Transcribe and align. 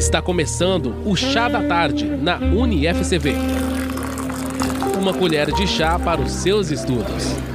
Está 0.00 0.22
começando 0.22 0.94
o 1.04 1.14
Chá 1.14 1.46
da 1.46 1.62
Tarde 1.62 2.06
na 2.06 2.38
UniFCV. 2.38 3.34
Uma 4.98 5.12
colher 5.12 5.52
de 5.52 5.66
chá 5.66 5.98
para 5.98 6.22
os 6.22 6.32
seus 6.32 6.70
estudos. 6.70 7.49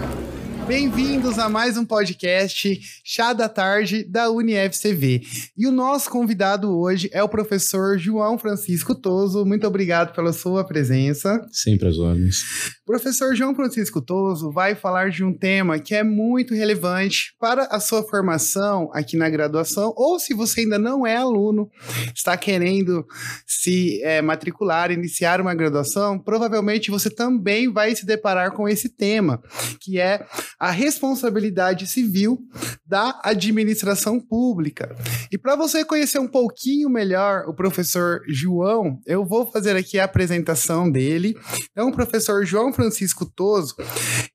Bem-vindos 0.67 1.37
a 1.37 1.47
mais 1.47 1.77
um 1.77 1.85
podcast 1.85 2.79
Chá 3.03 3.33
da 3.33 3.47
Tarde 3.47 4.03
da 4.03 4.31
UniFCV. 4.31 5.21
E 5.55 5.67
o 5.67 5.71
nosso 5.71 6.09
convidado 6.09 6.75
hoje 6.75 7.07
é 7.13 7.21
o 7.21 7.29
professor 7.29 7.99
João 7.99 8.35
Francisco 8.35 8.95
Toso. 8.95 9.45
Muito 9.45 9.67
obrigado 9.67 10.15
pela 10.15 10.33
sua 10.33 10.65
presença. 10.65 11.39
Sempre 11.51 11.89
as 11.89 11.99
ordens. 11.99 12.43
Professor 12.83 13.35
João 13.35 13.55
Francisco 13.55 14.01
Toso 14.01 14.51
vai 14.51 14.73
falar 14.73 15.11
de 15.11 15.23
um 15.23 15.37
tema 15.37 15.77
que 15.77 15.93
é 15.93 16.03
muito 16.03 16.55
relevante 16.55 17.35
para 17.39 17.65
a 17.65 17.79
sua 17.79 18.01
formação 18.01 18.89
aqui 18.91 19.15
na 19.15 19.29
graduação, 19.29 19.93
ou 19.95 20.19
se 20.19 20.33
você 20.33 20.61
ainda 20.61 20.79
não 20.79 21.05
é 21.05 21.15
aluno, 21.15 21.69
está 22.13 22.35
querendo 22.37 23.05
se 23.45 24.01
é, 24.03 24.21
matricular, 24.21 24.91
iniciar 24.91 25.41
uma 25.41 25.53
graduação, 25.53 26.17
provavelmente 26.17 26.91
você 26.91 27.09
também 27.09 27.71
vai 27.71 27.95
se 27.95 28.05
deparar 28.05 28.51
com 28.51 28.67
esse 28.67 28.89
tema, 28.89 29.41
que 29.79 29.99
é 29.99 30.25
a 30.59 30.71
responsabilidade 30.71 31.87
civil 31.87 32.39
da 32.85 33.19
administração 33.23 34.19
pública. 34.19 34.95
E 35.31 35.37
para 35.37 35.55
você 35.55 35.83
conhecer 35.83 36.19
um 36.19 36.27
pouquinho 36.27 36.89
melhor 36.89 37.45
o 37.47 37.53
professor 37.53 38.21
João, 38.27 38.99
eu 39.05 39.25
vou 39.25 39.45
fazer 39.45 39.75
aqui 39.75 39.99
a 39.99 40.05
apresentação 40.05 40.89
dele. 40.89 41.35
Então, 41.71 41.89
o 41.89 41.93
professor 41.93 42.45
João 42.45 42.71
Francisco 42.71 43.25
Toso, 43.25 43.75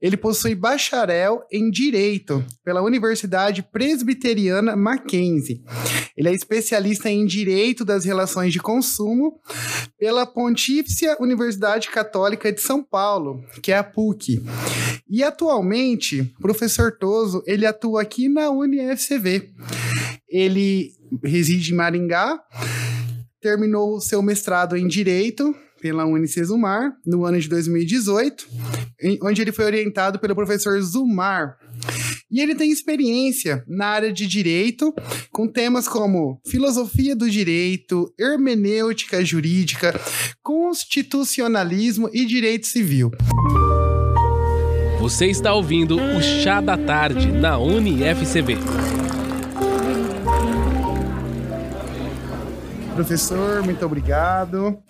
ele 0.01 0.17
possui 0.17 0.55
bacharel 0.55 1.43
em 1.51 1.71
Direito 1.71 2.45
pela 2.65 2.83
Universidade 2.83 3.63
Presbiteriana 3.63 4.77
Mackenzie. 4.77 5.63
Ele 6.17 6.29
é 6.29 6.35
especialista 6.35 7.09
em 7.09 7.25
Direito 7.25 7.85
das 7.85 8.05
Relações 8.05 8.53
de 8.53 8.59
Consumo 8.59 9.41
pela 9.99 10.27
Pontífice 10.27 11.07
Universidade 11.21 11.89
Católica 11.89 12.53
de 12.53 12.61
São 12.61 12.83
Paulo, 12.83 13.43
que 13.63 13.73
é 13.73 13.79
a 13.79 13.85
PUC. 13.85 14.43
E 15.09 15.23
atualmente 15.23 16.10
o 16.19 16.43
professor 16.43 16.93
Toso, 16.99 17.43
ele 17.47 17.65
atua 17.65 18.03
aqui 18.03 18.29
na 18.29 18.51
UniFCV. 18.51 19.51
Ele 20.29 20.91
reside 21.25 21.73
em 21.73 21.77
Maringá, 21.77 22.39
terminou 23.41 24.01
seu 24.01 24.23
mestrado 24.23 24.77
em 24.77 24.87
Direito 24.87 25.55
pela 25.81 26.05
Unicesumar 26.05 26.93
no 27.07 27.25
ano 27.25 27.41
de 27.41 27.49
2018, 27.49 28.47
onde 29.23 29.41
ele 29.41 29.53
foi 29.53 29.65
orientado 29.65 30.19
pelo 30.19 30.35
professor 30.35 30.81
Zumar. 30.81 31.57
E 32.31 32.41
ele 32.41 32.55
tem 32.55 32.71
experiência 32.71 33.65
na 33.67 33.87
área 33.87 34.13
de 34.13 34.27
direito, 34.27 34.95
com 35.33 35.49
temas 35.49 35.89
como 35.89 36.41
filosofia 36.47 37.17
do 37.17 37.29
direito, 37.29 38.13
hermenêutica 38.19 39.25
jurídica, 39.25 39.99
constitucionalismo 40.43 42.09
e 42.13 42.25
direito 42.25 42.67
civil. 42.67 43.11
Você 45.11 45.27
está 45.27 45.53
ouvindo 45.53 45.97
o 45.97 46.23
Chá 46.23 46.61
da 46.61 46.79
Tarde 46.79 47.33
na 47.33 47.59
UniFCV. 47.59 48.57
Professor, 52.95 53.61
muito 53.65 53.85
obrigado. 53.85 54.81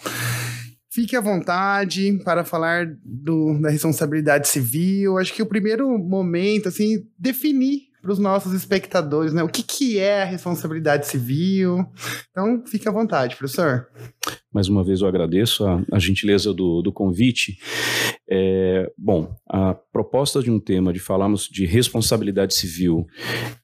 Fique 0.92 1.16
à 1.16 1.22
vontade 1.22 2.20
para 2.22 2.44
falar 2.44 2.86
do, 3.02 3.58
da 3.62 3.70
responsabilidade 3.70 4.46
civil. 4.46 5.16
Acho 5.16 5.32
que 5.32 5.40
o 5.40 5.46
primeiro 5.46 5.98
momento, 5.98 6.68
assim, 6.68 7.02
definir 7.18 7.84
para 8.02 8.12
os 8.12 8.18
nossos 8.18 8.52
espectadores, 8.52 9.32
né? 9.32 9.42
O 9.42 9.48
que, 9.48 9.62
que 9.62 9.98
é 9.98 10.22
a 10.22 10.26
responsabilidade 10.26 11.06
civil? 11.06 11.86
Então, 12.30 12.62
fique 12.66 12.86
à 12.86 12.92
vontade, 12.92 13.36
professor. 13.36 13.86
Mais 14.52 14.68
uma 14.68 14.82
vez 14.82 15.00
eu 15.00 15.06
agradeço 15.06 15.64
a, 15.64 15.80
a 15.92 15.98
gentileza 15.98 16.52
do, 16.52 16.82
do 16.82 16.92
convite. 16.92 17.58
É, 18.28 18.90
bom, 18.98 19.32
a 19.48 19.74
proposta 19.74 20.42
de 20.42 20.50
um 20.50 20.58
tema 20.58 20.92
de 20.92 20.98
falarmos 20.98 21.48
de 21.48 21.66
responsabilidade 21.66 22.54
civil 22.54 23.06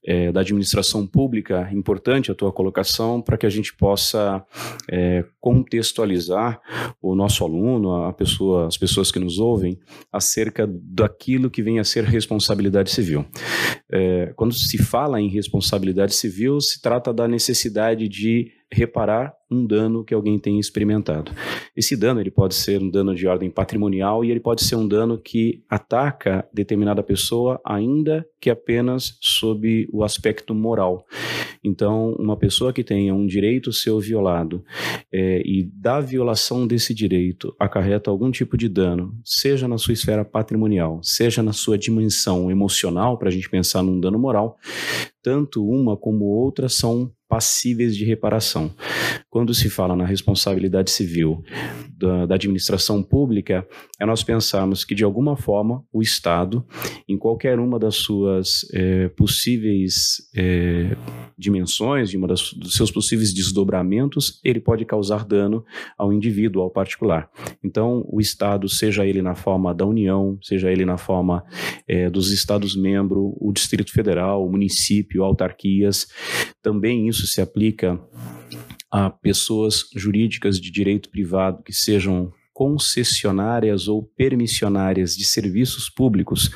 é, 0.04 0.30
da 0.30 0.40
administração 0.40 1.04
pública, 1.04 1.68
importante 1.72 2.30
a 2.30 2.34
tua 2.34 2.52
colocação 2.52 3.20
para 3.20 3.36
que 3.36 3.46
a 3.46 3.50
gente 3.50 3.76
possa 3.76 4.44
é, 4.90 5.24
contextualizar 5.40 6.60
o 7.02 7.16
nosso 7.16 7.44
aluno, 7.44 8.04
a 8.04 8.12
pessoa, 8.12 8.66
as 8.66 8.76
pessoas 8.76 9.10
que 9.10 9.18
nos 9.18 9.38
ouvem, 9.38 9.78
acerca 10.12 10.68
daquilo 10.68 11.50
que 11.50 11.62
vem 11.62 11.80
a 11.80 11.84
ser 11.84 12.04
responsabilidade 12.04 12.90
civil. 12.90 13.24
É, 13.90 14.32
quando 14.36 14.54
se 14.54 14.78
fala 14.78 15.20
em 15.20 15.28
responsabilidade 15.28 16.14
civil, 16.14 16.60
se 16.60 16.80
trata 16.80 17.12
da 17.12 17.26
necessidade 17.26 18.08
de 18.08 18.52
reparar 18.72 19.32
um 19.50 19.64
dano 19.64 20.04
que 20.04 20.12
alguém 20.12 20.38
tenha 20.38 20.58
experimentado. 20.58 21.30
Esse 21.76 21.96
dano 21.96 22.20
ele 22.20 22.30
pode 22.30 22.54
ser 22.54 22.82
um 22.82 22.90
dano 22.90 23.14
de 23.14 23.26
ordem 23.26 23.48
patrimonial 23.48 24.24
e 24.24 24.30
ele 24.30 24.40
pode 24.40 24.64
ser 24.64 24.74
um 24.74 24.86
dano 24.86 25.18
que 25.18 25.62
ataca 25.70 26.48
determinada 26.52 27.02
pessoa 27.02 27.60
ainda 27.64 28.26
que 28.40 28.50
apenas 28.50 29.16
sob 29.20 29.88
o 29.92 30.02
aspecto 30.02 30.54
moral. 30.54 31.04
Então, 31.62 32.12
uma 32.18 32.36
pessoa 32.36 32.72
que 32.72 32.84
tenha 32.84 33.14
um 33.14 33.26
direito 33.26 33.72
seu 33.72 34.00
violado 34.00 34.64
é, 35.12 35.42
e 35.44 35.64
da 35.72 36.00
violação 36.00 36.66
desse 36.66 36.94
direito 36.94 37.54
acarreta 37.58 38.10
algum 38.10 38.30
tipo 38.30 38.56
de 38.56 38.68
dano, 38.68 39.16
seja 39.24 39.66
na 39.66 39.78
sua 39.78 39.92
esfera 39.92 40.24
patrimonial, 40.24 41.00
seja 41.02 41.42
na 41.42 41.52
sua 41.52 41.78
dimensão 41.78 42.50
emocional, 42.50 43.18
para 43.18 43.28
a 43.28 43.32
gente 43.32 43.48
pensar 43.48 43.82
num 43.82 43.98
dano 43.98 44.18
moral, 44.18 44.56
tanto 45.22 45.66
uma 45.66 45.96
como 45.96 46.24
outra 46.24 46.68
são 46.68 47.10
passíveis 47.28 47.96
de 47.96 48.04
reparação. 48.04 48.74
Quando 49.28 49.52
se 49.52 49.68
fala 49.68 49.96
na 49.96 50.04
responsabilidade 50.04 50.90
civil 50.90 51.42
da, 51.96 52.26
da, 52.26 52.34
administração 52.34 53.02
pública, 53.02 53.66
é 54.00 54.06
nós 54.06 54.22
pensarmos 54.22 54.84
que, 54.84 54.94
de 54.94 55.02
alguma 55.02 55.36
forma, 55.36 55.84
o 55.92 56.02
Estado, 56.02 56.64
em 57.08 57.18
qualquer 57.18 57.58
uma 57.58 57.78
das 57.78 57.96
suas 57.96 58.66
é, 58.72 59.08
possíveis 59.08 60.28
é, 60.34 60.96
dimensões, 61.36 62.10
de 62.10 62.16
uma 62.16 62.28
das, 62.28 62.52
dos 62.52 62.74
seus 62.74 62.90
possíveis 62.90 63.32
desdobramentos, 63.32 64.40
ele 64.44 64.60
pode 64.60 64.84
causar 64.84 65.24
dano 65.24 65.64
ao 65.98 66.12
indivíduo, 66.12 66.62
ao 66.62 66.70
particular. 66.70 67.28
Então, 67.64 68.04
o 68.08 68.20
Estado, 68.20 68.68
seja 68.68 69.04
ele 69.04 69.22
na 69.22 69.34
forma 69.34 69.74
da 69.74 69.84
União, 69.84 70.38
seja 70.42 70.70
ele 70.70 70.84
na 70.84 70.96
forma 70.96 71.44
é, 71.88 72.08
dos 72.08 72.30
Estados-membros, 72.30 73.32
o 73.38 73.52
Distrito 73.52 73.92
Federal, 73.92 74.44
o 74.44 74.50
município, 74.50 75.24
autarquias, 75.24 76.06
também 76.62 77.08
isso 77.08 77.15
se 77.24 77.40
aplica 77.40 78.00
a 78.90 79.08
pessoas 79.10 79.84
jurídicas 79.94 80.60
de 80.60 80.70
direito 80.70 81.08
privado 81.08 81.62
que 81.62 81.72
sejam 81.72 82.32
concessionárias 82.56 83.86
ou 83.86 84.02
permissionárias 84.02 85.14
de 85.14 85.26
serviços 85.26 85.90
públicos, 85.90 86.50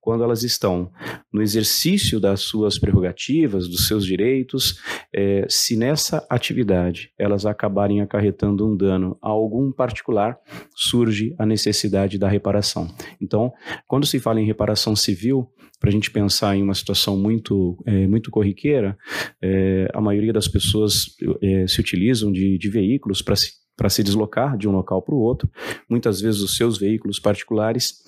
quando 0.00 0.24
elas 0.24 0.42
estão 0.42 0.90
no 1.32 1.40
exercício 1.40 2.18
das 2.18 2.40
suas 2.40 2.76
prerrogativas, 2.76 3.68
dos 3.68 3.86
seus 3.86 4.04
direitos, 4.04 4.80
é, 5.14 5.46
se 5.48 5.76
nessa 5.76 6.26
atividade 6.28 7.12
elas 7.16 7.46
acabarem 7.46 8.00
acarretando 8.00 8.68
um 8.68 8.76
dano 8.76 9.16
a 9.22 9.28
algum 9.28 9.70
particular, 9.70 10.36
surge 10.74 11.32
a 11.38 11.46
necessidade 11.46 12.18
da 12.18 12.28
reparação. 12.28 12.92
Então, 13.20 13.52
quando 13.86 14.06
se 14.06 14.18
fala 14.18 14.40
em 14.40 14.46
reparação 14.46 14.96
civil, 14.96 15.48
para 15.80 15.90
a 15.90 15.92
gente 15.92 16.10
pensar 16.10 16.56
em 16.56 16.62
uma 16.62 16.74
situação 16.74 17.16
muito, 17.16 17.76
é, 17.86 18.06
muito 18.06 18.30
corriqueira, 18.30 18.96
é, 19.42 19.88
a 19.92 20.00
maioria 20.00 20.32
das 20.32 20.48
pessoas 20.48 21.06
é, 21.42 21.66
se 21.66 21.80
utilizam 21.80 22.32
de, 22.32 22.56
de 22.56 22.68
veículos 22.70 23.20
para 23.20 23.36
se, 23.36 23.52
se 23.90 24.02
deslocar 24.02 24.56
de 24.56 24.68
um 24.68 24.72
local 24.72 25.02
para 25.02 25.14
o 25.14 25.18
outro, 25.18 25.48
muitas 25.88 26.20
vezes 26.20 26.40
os 26.40 26.56
seus 26.56 26.78
veículos 26.78 27.18
particulares 27.18 28.02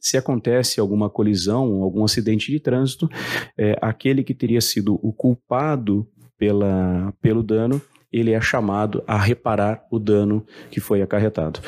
se 0.00 0.18
acontece 0.18 0.78
alguma 0.78 1.08
colisão, 1.08 1.82
algum 1.82 2.04
acidente 2.04 2.52
de 2.52 2.60
trânsito, 2.60 3.08
é, 3.56 3.74
aquele 3.80 4.22
que 4.22 4.34
teria 4.34 4.60
sido 4.60 5.00
o 5.02 5.14
culpado 5.14 6.06
pela, 6.36 7.14
pelo 7.22 7.42
dano, 7.42 7.80
ele 8.12 8.32
é 8.32 8.40
chamado 8.40 9.02
a 9.06 9.18
reparar 9.18 9.86
o 9.90 9.98
dano 9.98 10.44
que 10.70 10.78
foi 10.78 11.00
acarretado. 11.00 11.58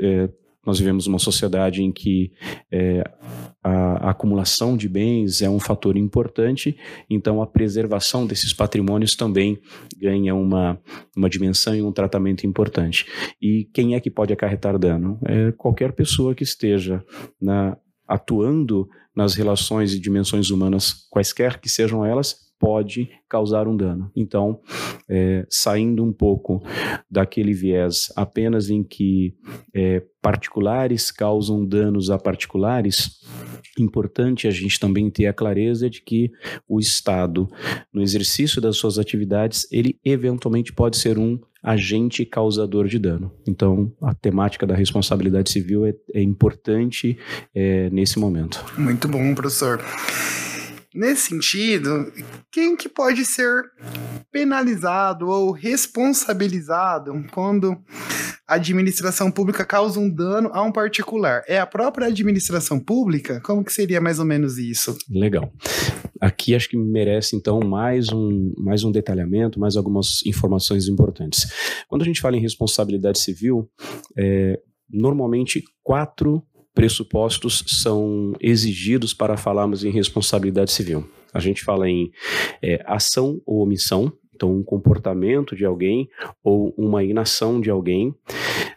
É, 0.00 0.28
nós 0.66 0.78
vivemos 0.78 1.06
uma 1.06 1.18
sociedade 1.18 1.82
em 1.82 1.92
que 1.92 2.32
é, 2.70 3.04
a, 3.62 4.08
a, 4.08 4.10
acumulação 4.10 4.76
de 4.76 4.88
bens 4.88 5.40
é 5.40 5.48
um 5.48 5.60
fator 5.60 5.96
importante, 5.96 6.76
então 7.08 7.40
a 7.40 7.46
preservação 7.46 8.26
desses 8.26 8.52
patrimônios 8.52 9.14
também 9.14 9.58
ganha 9.96 10.34
uma, 10.34 10.78
uma 11.16 11.30
dimensão 11.30 11.74
e 11.74 11.82
um 11.82 11.92
tratamento 11.92 12.46
importante. 12.46 13.06
E 13.40 13.68
quem 13.72 13.94
é 13.94 14.00
que 14.00 14.10
pode 14.10 14.32
acarretar 14.32 14.78
dano? 14.78 15.18
É 15.24 15.52
qualquer 15.52 15.92
pessoa 15.92 16.34
que 16.34 16.42
esteja 16.42 17.04
na, 17.40 17.76
atuando 18.08 18.88
nas 19.14 19.34
relações 19.34 19.94
e 19.94 20.00
dimensões 20.00 20.50
humanas, 20.50 21.06
quaisquer 21.10 21.58
que 21.58 21.68
sejam 21.68 22.04
elas, 22.04 22.45
pode 22.58 23.08
causar 23.28 23.68
um 23.68 23.76
dano. 23.76 24.10
Então, 24.14 24.60
é, 25.08 25.46
saindo 25.48 26.04
um 26.04 26.12
pouco 26.12 26.62
daquele 27.10 27.52
viés 27.52 28.12
apenas 28.16 28.70
em 28.70 28.82
que 28.82 29.34
é, 29.74 30.02
particulares 30.20 31.10
causam 31.10 31.64
danos 31.64 32.10
a 32.10 32.18
particulares, 32.18 33.20
importante 33.78 34.48
a 34.48 34.50
gente 34.50 34.80
também 34.80 35.10
ter 35.10 35.26
a 35.26 35.32
clareza 35.32 35.88
de 35.88 36.02
que 36.02 36.30
o 36.68 36.80
Estado, 36.80 37.48
no 37.92 38.02
exercício 38.02 38.60
das 38.60 38.76
suas 38.76 38.98
atividades, 38.98 39.66
ele 39.70 39.98
eventualmente 40.04 40.72
pode 40.72 40.96
ser 40.96 41.18
um 41.18 41.38
agente 41.62 42.24
causador 42.24 42.86
de 42.86 42.98
dano. 42.98 43.32
Então, 43.46 43.92
a 44.00 44.14
temática 44.14 44.66
da 44.66 44.74
responsabilidade 44.74 45.50
civil 45.50 45.84
é, 45.84 45.94
é 46.14 46.22
importante 46.22 47.18
é, 47.54 47.90
nesse 47.90 48.18
momento. 48.18 48.64
Muito 48.78 49.08
bom, 49.08 49.34
professor. 49.34 49.80
Nesse 50.96 51.28
sentido, 51.28 52.10
quem 52.50 52.74
que 52.74 52.88
pode 52.88 53.26
ser 53.26 53.64
penalizado 54.32 55.28
ou 55.28 55.52
responsabilizado 55.52 57.12
quando 57.32 57.76
a 58.48 58.54
administração 58.54 59.30
pública 59.30 59.62
causa 59.62 60.00
um 60.00 60.08
dano 60.08 60.48
a 60.54 60.62
um 60.62 60.72
particular? 60.72 61.42
É 61.46 61.58
a 61.58 61.66
própria 61.66 62.06
administração 62.06 62.80
pública? 62.80 63.42
Como 63.42 63.62
que 63.62 63.74
seria 63.74 64.00
mais 64.00 64.18
ou 64.18 64.24
menos 64.24 64.56
isso? 64.56 64.96
Legal. 65.10 65.52
Aqui 66.18 66.54
acho 66.54 66.70
que 66.70 66.78
merece 66.78 67.36
então 67.36 67.60
mais 67.60 68.08
um, 68.10 68.54
mais 68.56 68.82
um 68.82 68.90
detalhamento, 68.90 69.60
mais 69.60 69.76
algumas 69.76 70.24
informações 70.24 70.88
importantes. 70.88 71.46
Quando 71.88 72.00
a 72.00 72.06
gente 72.06 72.22
fala 72.22 72.38
em 72.38 72.40
responsabilidade 72.40 73.18
civil, 73.18 73.68
é, 74.16 74.58
normalmente 74.88 75.62
quatro 75.82 76.42
pressupostos 76.76 77.64
são 77.66 78.34
exigidos 78.38 79.14
para 79.14 79.38
falarmos 79.38 79.82
em 79.82 79.90
responsabilidade 79.90 80.70
civil. 80.70 81.08
A 81.32 81.40
gente 81.40 81.64
fala 81.64 81.88
em 81.88 82.12
é, 82.62 82.84
ação 82.86 83.40
ou 83.46 83.62
omissão, 83.62 84.12
então 84.34 84.54
um 84.54 84.62
comportamento 84.62 85.56
de 85.56 85.64
alguém 85.64 86.06
ou 86.44 86.74
uma 86.76 87.02
inação 87.02 87.62
de 87.62 87.70
alguém. 87.70 88.14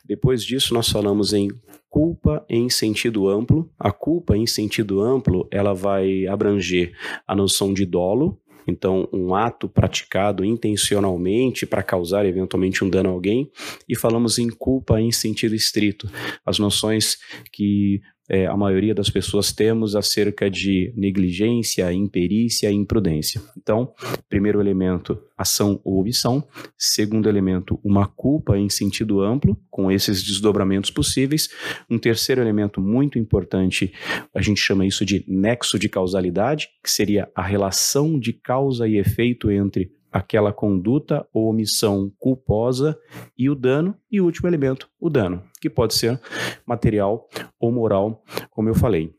Depois 0.06 0.46
disso, 0.46 0.74
nós 0.74 0.88
falamos 0.88 1.34
em 1.34 1.50
culpa 1.90 2.46
em 2.48 2.69
sentido 2.69 3.28
amplo. 3.28 3.69
A 3.78 3.92
culpa 3.92 4.38
em 4.38 4.48
sentido 4.48 5.02
amplo, 5.02 5.45
ela 5.52 5.74
vai 5.74 6.25
abranger 6.25 6.94
a 7.28 7.36
noção 7.36 7.74
de 7.74 7.86
dolo, 7.86 8.40
então 8.69 9.10
um 9.12 9.36
ato 9.36 9.68
praticado 9.68 10.45
intencionalmente 10.45 11.66
para 11.66 11.83
causar 11.83 12.25
eventualmente 12.25 12.83
um 12.83 12.89
dano 12.89 13.10
a 13.10 13.12
alguém, 13.12 13.51
e 13.88 13.95
falamos 13.95 14.39
em 14.39 14.50
culpa 14.50 15.01
em 15.01 15.12
sentido 15.12 15.56
estrito, 15.56 16.10
as 16.45 16.60
noções 16.60 17.18
que 17.51 18.01
é, 18.30 18.46
a 18.46 18.56
maioria 18.56 18.94
das 18.94 19.10
pessoas 19.10 19.52
temos 19.52 19.96
acerca 19.96 20.50
de 20.50 20.94
negligência, 20.96 21.92
imperícia 21.92 22.72
e 22.72 22.76
imprudência. 22.76 23.42
Então, 23.58 23.92
primeiro 24.30 24.62
elemento, 24.62 25.20
ação 25.36 25.81
ou 25.84 26.00
omissão. 26.00 26.48
Segundo 26.78 27.28
elemento, 27.28 27.80
uma 27.84 28.08
culpa 28.08 28.58
em 28.58 28.70
sentido 28.70 29.22
amplo, 29.22 29.60
com 29.72 29.92
esses 29.92 30.22
desdobramentos 30.22 30.92
possíveis. 30.92 31.50
Um 31.90 31.98
terceiro 31.98 32.40
elemento 32.40 32.80
muito 32.80 33.18
importante, 33.18 33.92
a 34.34 34.42
gente 34.42 34.60
chama 34.60 34.86
isso 34.86 35.04
de 35.04 35.26
nexo 35.28 35.80
de 35.80 35.90
causalidade, 35.90 36.70
que 36.84 36.92
seria 36.92 37.28
a 37.34 37.42
relação 37.42 38.20
de 38.20 38.31
causa 38.31 38.88
e 38.88 38.98
efeito 38.98 39.50
entre 39.50 39.92
aquela 40.12 40.52
conduta 40.52 41.26
ou 41.34 41.50
omissão 41.50 42.12
culposa 42.18 42.98
e 43.38 43.50
o 43.50 43.56
dano, 43.56 43.96
e 44.12 44.20
o 44.20 44.26
último 44.26 44.48
elemento, 44.48 44.90
o 45.00 45.10
dano, 45.10 45.44
que 45.62 45.70
pode 45.70 45.94
ser 45.94 46.20
material 46.66 47.28
ou 47.59 47.71
moral, 47.71 48.23
como 48.50 48.69
eu 48.69 48.75
falei. 48.75 49.13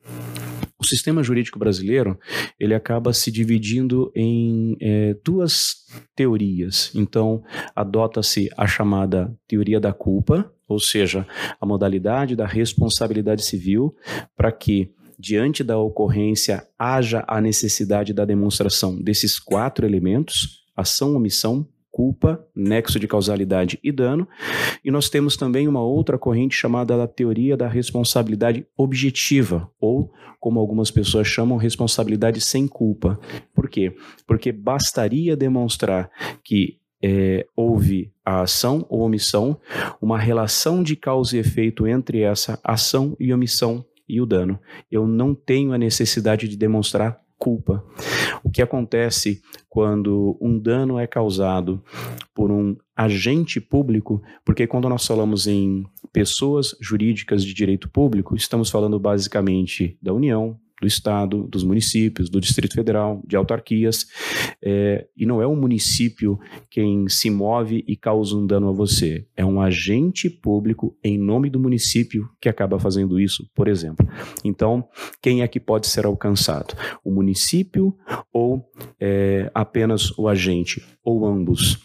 O 0.79 0.85
sistema 0.87 1.23
jurídico 1.23 1.59
brasileiro 1.59 2.19
ele 2.59 2.75
acaba 2.75 3.13
se 3.13 3.31
dividindo 3.31 4.11
em 4.15 4.77
é, 4.81 5.15
duas 5.23 5.87
teorias. 6.17 6.91
Então, 6.95 7.43
adota-se 7.77 8.49
a 8.57 8.67
chamada 8.67 9.31
teoria 9.47 9.79
da 9.79 9.93
culpa, 9.93 10.51
ou 10.67 10.81
seja, 10.81 11.27
a 11.61 11.67
modalidade 11.67 12.35
da 12.35 12.47
responsabilidade 12.47 13.45
civil, 13.45 13.95
para 14.35 14.51
que 14.51 14.91
diante 15.19 15.63
da 15.63 15.77
ocorrência 15.77 16.67
haja 16.79 17.23
a 17.29 17.43
necessidade 17.43 18.15
da 18.15 18.25
demonstração 18.25 18.99
desses 18.99 19.39
quatro 19.39 19.85
elementos 19.85 20.61
ação, 20.81 21.15
omissão, 21.15 21.67
culpa, 21.91 22.45
nexo 22.55 22.99
de 22.99 23.09
causalidade 23.09 23.79
e 23.83 23.91
dano. 23.91 24.27
E 24.85 24.91
nós 24.91 25.09
temos 25.09 25.37
também 25.37 25.69
uma 25.69 25.83
outra 25.83 26.19
corrente 26.19 26.57
chamada 26.57 27.03
a 27.03 27.07
teoria 27.07 27.57
da 27.57 27.69
responsabilidade 27.69 28.67
objetiva, 28.77 29.71
ou 29.81 30.13
como 30.39 30.59
algumas 30.59 30.91
pessoas 30.91 31.27
chamam, 31.27 31.59
responsabilidade 31.59 32.41
sem 32.41 32.67
culpa. 32.67 33.19
Por 33.55 33.69
quê? 33.69 33.95
Porque 34.27 34.51
bastaria 34.51 35.37
demonstrar 35.37 36.11
que 36.43 36.79
é, 37.03 37.47
houve 37.57 38.13
a 38.25 38.43
ação 38.43 38.87
ou 38.89 39.01
omissão, 39.01 39.59
uma 40.01 40.19
relação 40.19 40.83
de 40.83 40.97
causa 40.97 41.37
e 41.37 41.41
efeito 41.41 41.87
entre 41.87 42.21
essa 42.21 42.59
ação 42.63 43.17
e 43.19 43.33
omissão 43.33 43.85
e 44.09 44.21
o 44.21 44.27
dano. 44.27 44.59
Eu 44.91 45.07
não 45.07 45.35
tenho 45.35 45.73
a 45.73 45.79
necessidade 45.79 46.49
de 46.49 46.57
demonstrar 46.57 47.21
culpa. 47.41 47.83
O 48.45 48.51
que 48.51 48.61
acontece 48.61 49.41
quando 49.69 50.37
um 50.41 50.59
dano 50.59 50.99
é 50.99 51.07
causado 51.07 51.83
por 52.35 52.51
um 52.51 52.77
agente 52.95 53.61
público, 53.61 54.23
porque 54.45 54.67
quando 54.67 54.89
nós 54.89 55.07
falamos 55.07 55.47
em 55.47 55.85
pessoas 56.13 56.77
jurídicas 56.81 57.43
de 57.43 57.55
direito 57.55 57.89
público, 57.89 58.37
estamos 58.37 58.69
falando 58.69 59.01
basicamente 59.01 59.99
da 60.03 60.13
União, 60.13 60.59
do 60.81 60.87
Estado, 60.87 61.47
dos 61.47 61.63
municípios, 61.63 62.31
do 62.31 62.41
Distrito 62.41 62.75
Federal, 62.75 63.23
de 63.27 63.37
autarquias, 63.37 64.07
é, 64.63 65.07
e 65.17 65.27
não 65.27 65.43
é 65.43 65.47
o 65.47 65.55
município 65.55 66.39
quem 66.71 67.09
se 67.09 67.31
move 67.31 67.85
e 67.87 67.97
causa 67.97 68.37
um 68.37 68.47
dano 68.47 68.69
a 68.69 68.73
você, 68.73 69.27
é 69.37 69.45
um 69.45 69.61
agente 69.61 70.31
público 70.31 70.97
em 71.05 71.19
nome 71.19 71.51
do 71.51 71.61
município 71.61 72.29
que 72.41 72.49
acaba 72.49 72.79
fazendo 72.79 73.21
isso, 73.21 73.49
por 73.55 73.69
exemplo. 73.69 74.07
Então, 74.45 74.89
quem 75.23 75.43
é 75.43 75.49
que 75.49 75.61
pode 75.61 75.87
ser 75.87 76.07
alcançado? 76.07 76.75
O 77.05 77.11
município 77.11 77.95
ou 78.33 78.65
é, 78.99 79.51
apenas 79.55 80.17
o 80.19 80.29
agente, 80.29 80.83
ou 81.05 81.27
ambos? 81.27 81.79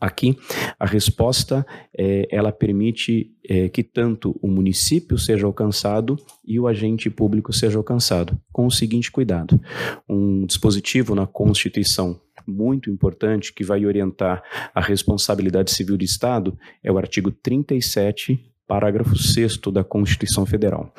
Aqui, 0.00 0.36
a 0.78 0.86
resposta 0.86 1.64
é, 1.96 2.26
ela 2.30 2.50
permite 2.50 3.30
é, 3.48 3.68
que 3.68 3.82
tanto 3.82 4.38
o 4.42 4.48
município 4.48 5.16
seja 5.16 5.46
alcançado 5.46 6.16
e 6.44 6.58
o 6.58 6.66
agente 6.66 7.08
público 7.08 7.52
seja 7.52 7.78
alcançado, 7.78 8.38
com 8.52 8.66
o 8.66 8.70
seguinte 8.70 9.10
cuidado: 9.10 9.60
um 10.08 10.44
dispositivo 10.46 11.14
na 11.14 11.26
Constituição 11.26 12.20
muito 12.46 12.90
importante 12.90 13.52
que 13.52 13.64
vai 13.64 13.86
orientar 13.86 14.42
a 14.74 14.80
responsabilidade 14.80 15.70
civil 15.70 15.96
do 15.96 16.04
Estado 16.04 16.58
é 16.82 16.92
o 16.92 16.98
artigo 16.98 17.30
37, 17.30 18.38
parágrafo 18.66 19.16
6 19.16 19.58
da 19.72 19.82
Constituição 19.82 20.44
Federal. 20.44 20.92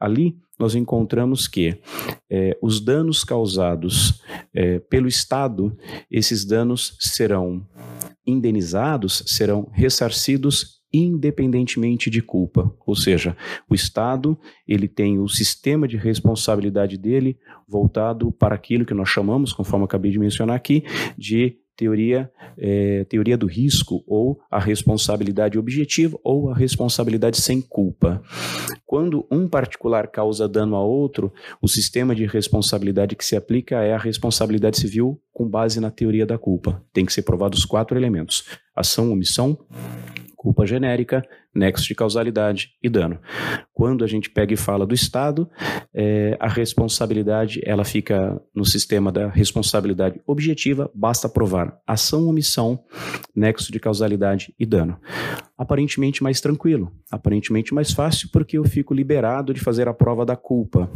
Ali 0.00 0.36
nós 0.58 0.74
encontramos 0.74 1.46
que 1.46 1.78
é, 2.30 2.58
os 2.60 2.80
danos 2.80 3.24
causados 3.24 4.22
é, 4.54 4.78
pelo 4.78 5.08
Estado, 5.08 5.76
esses 6.10 6.44
danos 6.44 6.96
serão 6.98 7.66
indenizados 8.26 9.22
serão 9.26 9.70
ressarcidos 9.72 10.78
independentemente 10.92 12.08
de 12.08 12.22
culpa, 12.22 12.74
ou 12.86 12.96
seja, 12.96 13.36
o 13.68 13.74
Estado 13.74 14.38
ele 14.66 14.88
tem 14.88 15.18
o 15.18 15.28
sistema 15.28 15.86
de 15.86 15.96
responsabilidade 15.96 16.96
dele 16.96 17.38
voltado 17.68 18.32
para 18.32 18.54
aquilo 18.54 18.86
que 18.86 18.94
nós 18.94 19.08
chamamos, 19.08 19.52
conforme 19.52 19.84
acabei 19.84 20.10
de 20.10 20.18
mencionar 20.18 20.56
aqui, 20.56 20.82
de 21.16 21.58
teoria, 21.78 22.28
é, 22.58 23.04
teoria 23.04 23.38
do 23.38 23.46
risco 23.46 24.02
ou 24.04 24.40
a 24.50 24.58
responsabilidade 24.58 25.56
objetiva 25.56 26.18
ou 26.24 26.50
a 26.50 26.54
responsabilidade 26.54 27.40
sem 27.40 27.62
culpa. 27.62 28.20
Quando 28.84 29.24
um 29.30 29.48
particular 29.48 30.08
causa 30.08 30.48
dano 30.48 30.74
a 30.74 30.82
outro, 30.82 31.32
o 31.62 31.68
sistema 31.68 32.16
de 32.16 32.26
responsabilidade 32.26 33.14
que 33.14 33.24
se 33.24 33.36
aplica 33.36 33.76
é 33.76 33.94
a 33.94 33.98
responsabilidade 33.98 34.76
civil 34.76 35.20
com 35.32 35.48
base 35.48 35.78
na 35.78 35.90
teoria 35.90 36.26
da 36.26 36.36
culpa. 36.36 36.82
Tem 36.92 37.06
que 37.06 37.12
ser 37.12 37.22
provados 37.22 37.64
quatro 37.64 37.96
elementos: 37.96 38.58
ação, 38.74 39.12
omissão, 39.12 39.56
culpa 40.34 40.66
genérica, 40.66 41.22
nexo 41.58 41.86
de 41.86 41.94
causalidade 41.94 42.70
e 42.82 42.88
dano. 42.88 43.18
Quando 43.74 44.04
a 44.04 44.06
gente 44.06 44.30
pega 44.30 44.54
e 44.54 44.56
fala 44.56 44.86
do 44.86 44.94
Estado, 44.94 45.50
é, 45.92 46.36
a 46.40 46.48
responsabilidade 46.48 47.60
ela 47.64 47.84
fica 47.84 48.40
no 48.54 48.64
sistema 48.64 49.10
da 49.10 49.28
responsabilidade 49.28 50.20
objetiva, 50.26 50.90
basta 50.94 51.28
provar 51.28 51.76
ação, 51.86 52.28
omissão, 52.28 52.82
nexo 53.34 53.72
de 53.72 53.80
causalidade 53.80 54.54
e 54.58 54.64
dano. 54.64 54.98
Aparentemente 55.56 56.22
mais 56.22 56.40
tranquilo, 56.40 56.92
aparentemente 57.10 57.74
mais 57.74 57.92
fácil, 57.92 58.28
porque 58.32 58.56
eu 58.56 58.64
fico 58.64 58.94
liberado 58.94 59.52
de 59.52 59.60
fazer 59.60 59.88
a 59.88 59.94
prova 59.94 60.24
da 60.24 60.36
culpa. 60.36 60.90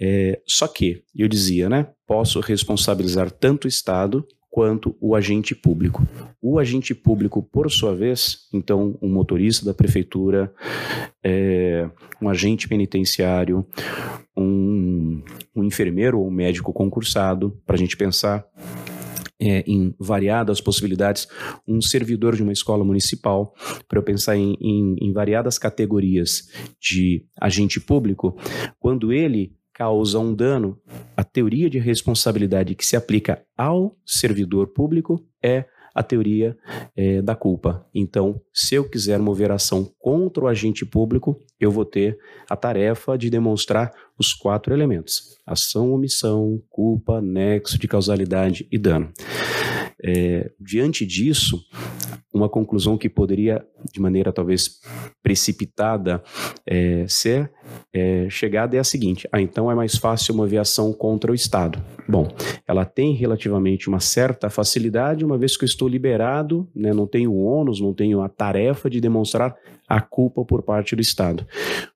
É, 0.00 0.40
só 0.46 0.68
que, 0.68 1.02
eu 1.14 1.28
dizia, 1.28 1.68
né, 1.68 1.88
posso 2.06 2.40
responsabilizar 2.40 3.30
tanto 3.30 3.64
o 3.64 3.68
Estado 3.68 4.24
quanto 4.52 4.94
o 5.00 5.16
agente 5.16 5.54
público. 5.54 6.06
O 6.40 6.58
agente 6.58 6.94
público, 6.94 7.42
por 7.42 7.70
sua 7.70 7.96
vez, 7.96 8.40
então, 8.52 8.98
um 9.00 9.08
motorista 9.08 9.64
da 9.64 9.72
prefeitura, 9.72 10.52
é, 11.24 11.88
um 12.20 12.28
agente 12.28 12.68
penitenciário, 12.68 13.66
um, 14.36 15.22
um 15.56 15.64
enfermeiro 15.64 16.20
ou 16.20 16.28
um 16.28 16.30
médico 16.30 16.70
concursado, 16.70 17.58
para 17.64 17.76
a 17.76 17.78
gente 17.78 17.96
pensar 17.96 18.44
é, 19.40 19.64
em 19.66 19.94
variadas 19.98 20.60
possibilidades, 20.60 21.26
um 21.66 21.80
servidor 21.80 22.36
de 22.36 22.42
uma 22.42 22.52
escola 22.52 22.84
municipal, 22.84 23.54
para 23.88 23.98
eu 23.98 24.02
pensar 24.02 24.36
em, 24.36 24.54
em, 24.60 24.96
em 25.00 25.12
variadas 25.14 25.56
categorias 25.56 26.50
de 26.78 27.24
agente 27.40 27.80
público, 27.80 28.36
quando 28.78 29.14
ele 29.14 29.56
causa 29.72 30.18
um 30.18 30.34
dano, 30.34 30.78
teoria 31.32 31.70
de 31.70 31.78
responsabilidade 31.78 32.74
que 32.74 32.84
se 32.84 32.96
aplica 32.96 33.42
ao 33.56 33.96
servidor 34.04 34.68
público 34.68 35.24
é 35.42 35.64
a 35.94 36.02
teoria 36.02 36.56
é, 36.96 37.20
da 37.20 37.34
culpa. 37.34 37.86
Então, 37.94 38.40
se 38.52 38.74
eu 38.74 38.88
quiser 38.88 39.18
mover 39.18 39.50
ação 39.50 39.90
contra 39.98 40.44
o 40.44 40.48
agente 40.48 40.86
público, 40.86 41.38
eu 41.60 41.70
vou 41.70 41.84
ter 41.84 42.18
a 42.48 42.56
tarefa 42.56 43.16
de 43.16 43.28
demonstrar 43.28 43.92
os 44.18 44.32
quatro 44.32 44.72
elementos: 44.72 45.38
ação, 45.46 45.92
omissão, 45.92 46.62
culpa, 46.68 47.20
nexo 47.20 47.78
de 47.78 47.86
causalidade 47.86 48.66
e 48.70 48.78
dano. 48.78 49.12
É, 50.04 50.50
diante 50.58 51.06
disso, 51.06 51.62
uma 52.32 52.48
conclusão 52.48 52.96
que 52.96 53.08
poderia, 53.08 53.64
de 53.92 54.00
maneira 54.00 54.32
talvez 54.32 54.80
precipitada, 55.22 56.22
é, 56.66 57.04
ser 57.06 57.52
é, 57.92 58.26
chegada 58.30 58.76
é 58.76 58.80
a 58.80 58.84
seguinte: 58.84 59.28
ah, 59.30 59.40
então 59.40 59.70
é 59.70 59.74
mais 59.74 59.96
fácil 59.96 60.34
uma 60.34 60.44
aviação 60.44 60.92
contra 60.92 61.30
o 61.30 61.34
Estado. 61.34 61.82
Bom, 62.08 62.28
ela 62.66 62.84
tem 62.84 63.12
relativamente 63.12 63.88
uma 63.88 64.00
certa 64.00 64.48
facilidade, 64.48 65.24
uma 65.24 65.36
vez 65.36 65.56
que 65.56 65.64
eu 65.64 65.66
estou 65.66 65.88
liberado, 65.88 66.68
né, 66.74 66.92
não 66.92 67.06
tenho 67.06 67.34
ônus, 67.34 67.80
não 67.80 67.92
tenho 67.92 68.22
a 68.22 68.28
tarefa 68.28 68.88
de 68.88 69.00
demonstrar 69.00 69.54
a 69.88 70.00
culpa 70.00 70.44
por 70.44 70.62
parte 70.62 70.96
do 70.96 71.02
Estado. 71.02 71.46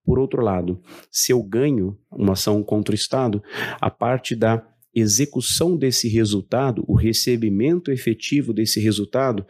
Por 0.05 0.19
outro 0.19 0.43
lado, 0.43 0.81
se 1.11 1.33
eu 1.33 1.43
ganho 1.43 1.97
uma 2.11 2.35
ação 2.35 2.63
contra 2.63 2.93
o 2.93 2.95
Estado, 2.95 3.43
a 3.81 3.91
parte 3.91 4.37
da 4.37 4.63
execução 4.97 5.77
desse 5.77 6.09
resultado, 6.09 6.85
o 6.89 6.95
recebimento 6.95 7.93
efetivo 7.93 8.53
desse 8.53 8.81
resultado 8.81 9.47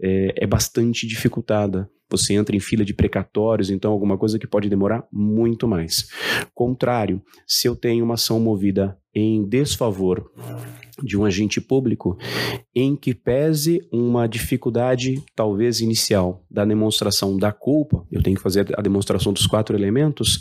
é, 0.00 0.34
é 0.36 0.46
bastante 0.46 1.06
dificultada 1.06 1.88
você 2.10 2.34
entra 2.34 2.56
em 2.56 2.60
fila 2.60 2.84
de 2.84 2.94
precatórios, 2.94 3.70
então 3.70 3.92
alguma 3.92 4.16
coisa 4.16 4.38
que 4.38 4.46
pode 4.46 4.68
demorar 4.68 5.06
muito 5.12 5.68
mais. 5.68 6.08
Contrário, 6.54 7.22
se 7.46 7.68
eu 7.68 7.76
tenho 7.76 8.04
uma 8.04 8.14
ação 8.14 8.40
movida 8.40 8.96
em 9.14 9.46
desfavor 9.46 10.30
de 11.02 11.16
um 11.16 11.24
agente 11.24 11.60
público 11.60 12.16
em 12.74 12.94
que 12.96 13.14
pese 13.14 13.80
uma 13.92 14.26
dificuldade, 14.26 15.22
talvez 15.34 15.80
inicial, 15.80 16.44
da 16.50 16.64
demonstração 16.64 17.36
da 17.36 17.52
culpa, 17.52 18.06
eu 18.10 18.22
tenho 18.22 18.36
que 18.36 18.42
fazer 18.42 18.66
a 18.76 18.82
demonstração 18.82 19.32
dos 19.32 19.46
quatro 19.46 19.76
elementos, 19.76 20.40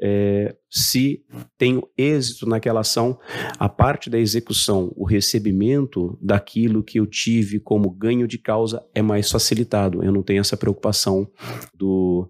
é, 0.00 0.54
se 0.70 1.22
tenho 1.56 1.86
êxito 1.96 2.46
naquela 2.46 2.80
ação, 2.80 3.18
a 3.58 3.68
parte 3.68 4.10
da 4.10 4.18
execução, 4.18 4.92
o 4.96 5.04
recebimento 5.04 6.18
daquilo 6.20 6.82
que 6.82 6.98
eu 6.98 7.06
tive 7.06 7.60
como 7.60 7.90
ganho 7.90 8.26
de 8.26 8.38
causa 8.38 8.84
é 8.92 9.00
mais 9.00 9.30
facilitado, 9.30 10.02
eu 10.02 10.10
não 10.10 10.22
tenho 10.22 10.40
essa 10.40 10.56
preocupação 10.56 11.28
do, 11.74 12.28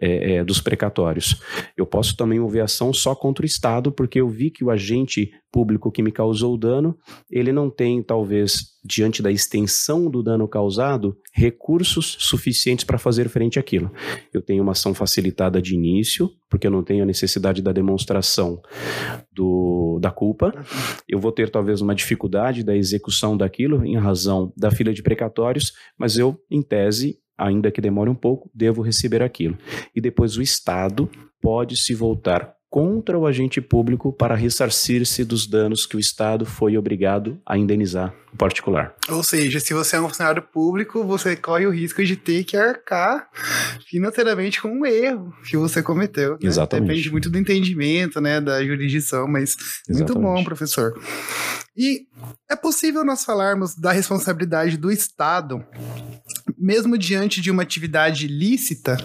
é, 0.00 0.34
é, 0.34 0.44
dos 0.44 0.60
precatórios. 0.60 1.40
Eu 1.76 1.86
posso 1.86 2.16
também 2.16 2.38
mover 2.38 2.62
ação 2.62 2.92
só 2.92 3.14
contra 3.14 3.44
o 3.44 3.46
Estado, 3.46 3.90
porque 3.90 4.20
eu 4.20 4.28
vi 4.28 4.50
que 4.50 4.64
o 4.64 4.70
agente 4.70 5.30
público 5.56 5.90
que 5.90 6.02
me 6.02 6.12
causou 6.12 6.52
o 6.52 6.58
dano, 6.58 6.94
ele 7.30 7.50
não 7.50 7.70
tem, 7.70 8.02
talvez, 8.02 8.76
diante 8.84 9.22
da 9.22 9.32
extensão 9.32 10.10
do 10.10 10.22
dano 10.22 10.46
causado, 10.46 11.16
recursos 11.32 12.14
suficientes 12.20 12.84
para 12.84 12.98
fazer 12.98 13.30
frente 13.30 13.58
àquilo. 13.58 13.90
Eu 14.34 14.42
tenho 14.42 14.62
uma 14.62 14.72
ação 14.72 14.92
facilitada 14.92 15.62
de 15.62 15.74
início, 15.74 16.30
porque 16.50 16.66
eu 16.66 16.70
não 16.70 16.82
tenho 16.82 17.02
a 17.02 17.06
necessidade 17.06 17.62
da 17.62 17.72
demonstração 17.72 18.60
do, 19.32 19.98
da 19.98 20.10
culpa. 20.10 20.52
Eu 21.08 21.18
vou 21.18 21.32
ter, 21.32 21.48
talvez, 21.48 21.80
uma 21.80 21.94
dificuldade 21.94 22.62
da 22.62 22.76
execução 22.76 23.34
daquilo 23.34 23.82
em 23.82 23.96
razão 23.96 24.52
da 24.54 24.70
fila 24.70 24.92
de 24.92 25.02
precatórios, 25.02 25.72
mas 25.98 26.18
eu, 26.18 26.38
em 26.50 26.60
tese, 26.60 27.16
ainda 27.38 27.70
que 27.70 27.80
demore 27.80 28.10
um 28.10 28.14
pouco, 28.14 28.50
devo 28.54 28.82
receber 28.82 29.22
aquilo. 29.22 29.56
E 29.94 30.02
depois 30.02 30.36
o 30.36 30.42
Estado 30.42 31.08
pode 31.40 31.78
se 31.78 31.94
voltar 31.94 32.55
contra 32.76 33.18
o 33.18 33.26
agente 33.26 33.58
público 33.58 34.12
para 34.12 34.34
ressarcir-se 34.34 35.24
dos 35.24 35.46
danos 35.46 35.86
que 35.86 35.96
o 35.96 35.98
Estado 35.98 36.44
foi 36.44 36.76
obrigado 36.76 37.40
a 37.46 37.56
indenizar 37.56 38.14
o 38.34 38.36
particular. 38.36 38.94
Ou 39.08 39.22
seja, 39.22 39.58
se 39.58 39.72
você 39.72 39.96
é 39.96 40.00
um 40.00 40.06
funcionário 40.06 40.42
público, 40.42 41.02
você 41.02 41.34
corre 41.34 41.66
o 41.66 41.70
risco 41.70 42.04
de 42.04 42.16
ter 42.16 42.44
que 42.44 42.54
arcar 42.54 43.30
financeiramente 43.88 44.60
com 44.60 44.68
um 44.68 44.84
erro 44.84 45.32
que 45.48 45.56
você 45.56 45.82
cometeu. 45.82 46.32
Né? 46.32 46.40
Exatamente. 46.42 46.88
Depende 46.88 47.10
muito 47.10 47.30
do 47.30 47.38
entendimento, 47.38 48.20
né, 48.20 48.42
da 48.42 48.62
jurisdição, 48.62 49.26
mas 49.26 49.56
Exatamente. 49.88 50.12
muito 50.12 50.20
bom, 50.20 50.44
professor. 50.44 50.92
E 51.74 52.06
é 52.50 52.56
possível 52.56 53.06
nós 53.06 53.24
falarmos 53.24 53.74
da 53.74 53.90
responsabilidade 53.90 54.76
do 54.76 54.90
Estado, 54.90 55.64
mesmo 56.66 56.98
diante 56.98 57.40
de 57.40 57.48
uma 57.48 57.62
atividade 57.62 58.26
lícita, 58.26 58.96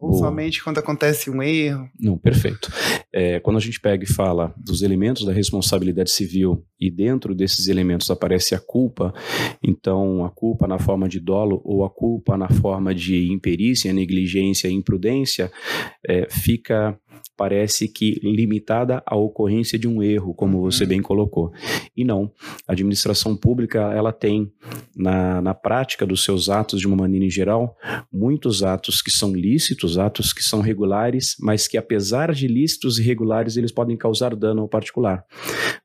ou 0.00 0.12
Boa. 0.12 0.22
somente 0.22 0.64
quando 0.64 0.78
acontece 0.78 1.28
um 1.28 1.42
erro? 1.42 1.90
Não, 2.00 2.16
perfeito. 2.16 2.72
É, 3.12 3.38
quando 3.38 3.58
a 3.58 3.60
gente 3.60 3.78
pega 3.78 4.02
e 4.02 4.06
fala 4.06 4.54
dos 4.56 4.80
elementos 4.80 5.26
da 5.26 5.32
responsabilidade 5.32 6.10
civil 6.10 6.64
e 6.80 6.90
dentro 6.90 7.34
desses 7.34 7.68
elementos 7.68 8.10
aparece 8.10 8.54
a 8.54 8.58
culpa, 8.58 9.12
então 9.62 10.24
a 10.24 10.30
culpa 10.30 10.66
na 10.66 10.78
forma 10.78 11.06
de 11.06 11.20
dolo 11.20 11.60
ou 11.64 11.84
a 11.84 11.90
culpa 11.90 12.34
na 12.34 12.48
forma 12.48 12.94
de 12.94 13.30
imperícia, 13.30 13.92
negligência, 13.92 14.70
imprudência, 14.70 15.52
é, 16.06 16.26
fica 16.30 16.98
parece 17.36 17.86
que 17.88 18.18
limitada 18.22 19.02
à 19.06 19.14
ocorrência 19.14 19.78
de 19.78 19.86
um 19.86 20.02
erro, 20.02 20.34
como 20.34 20.60
você 20.60 20.84
uhum. 20.84 20.88
bem 20.88 21.02
colocou. 21.02 21.52
E 21.96 22.04
não, 22.04 22.30
a 22.66 22.72
administração 22.72 23.36
pública 23.36 23.92
ela 23.92 24.12
tem 24.12 24.50
na, 24.94 25.40
na 25.42 25.54
prática 25.54 26.06
dos 26.06 26.24
seus 26.24 26.48
atos 26.48 26.80
de 26.80 26.86
uma 26.86 26.96
maneira 26.96 27.26
em 27.26 27.30
geral 27.30 27.76
muitos 28.12 28.62
atos 28.62 29.02
que 29.02 29.10
são 29.10 29.34
lícitos, 29.34 29.98
atos 29.98 30.32
que 30.32 30.42
são 30.42 30.60
regulares, 30.60 31.36
mas 31.40 31.68
que 31.68 31.76
apesar 31.76 32.32
de 32.32 32.48
lícitos 32.48 32.98
e 32.98 33.02
regulares 33.02 33.56
eles 33.56 33.72
podem 33.72 33.96
causar 33.96 34.34
dano 34.34 34.62
ao 34.62 34.68
particular. 34.68 35.24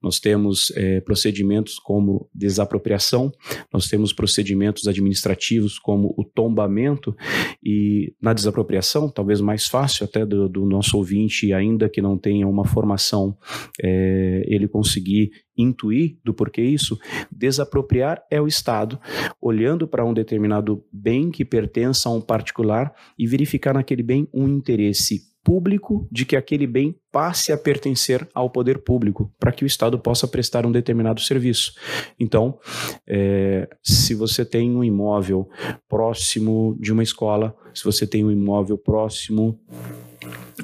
Nós 0.01 0.19
temos 0.19 0.71
é, 0.75 1.01
procedimentos 1.01 1.77
como 1.77 2.29
desapropriação, 2.33 3.31
nós 3.73 3.87
temos 3.87 4.13
procedimentos 4.13 4.87
administrativos 4.87 5.77
como 5.77 6.13
o 6.17 6.23
tombamento 6.23 7.15
e 7.63 8.13
na 8.21 8.33
desapropriação, 8.33 9.09
talvez 9.09 9.41
mais 9.41 9.67
fácil 9.67 10.05
até 10.05 10.25
do, 10.25 10.47
do 10.47 10.65
nosso 10.65 10.97
ouvinte 10.97 11.20
ainda 11.53 11.89
que 11.89 12.01
não 12.01 12.17
tenha 12.17 12.47
uma 12.47 12.65
formação, 12.65 13.37
é, 13.81 14.43
ele 14.47 14.67
conseguir 14.67 15.31
intuir 15.57 16.17
do 16.23 16.33
porquê 16.33 16.61
isso, 16.61 16.97
desapropriar 17.31 18.23
é 18.31 18.41
o 18.41 18.47
Estado, 18.47 18.99
olhando 19.41 19.87
para 19.87 20.05
um 20.05 20.13
determinado 20.13 20.83
bem 20.91 21.29
que 21.29 21.45
pertença 21.45 22.09
a 22.09 22.11
um 22.11 22.21
particular 22.21 22.93
e 23.17 23.27
verificar 23.27 23.73
naquele 23.73 24.03
bem 24.03 24.27
um 24.33 24.47
interesse 24.47 25.31
público 25.43 26.07
de 26.11 26.25
que 26.25 26.35
aquele 26.35 26.67
bem 26.67 26.95
passe 27.11 27.51
a 27.51 27.57
pertencer 27.57 28.27
ao 28.33 28.49
poder 28.49 28.79
público, 28.79 29.33
para 29.39 29.51
que 29.51 29.63
o 29.63 29.67
Estado 29.67 29.97
possa 29.99 30.27
prestar 30.27 30.65
um 30.65 30.71
determinado 30.71 31.19
serviço. 31.19 31.73
Então, 32.19 32.59
é, 33.07 33.67
se 33.81 34.13
você 34.13 34.45
tem 34.45 34.75
um 34.75 34.83
imóvel 34.83 35.49
próximo 35.89 36.77
de 36.79 36.93
uma 36.93 37.03
escola, 37.03 37.55
se 37.73 37.83
você 37.83 38.05
tem 38.05 38.23
um 38.23 38.31
imóvel 38.31 38.77
próximo 38.77 39.59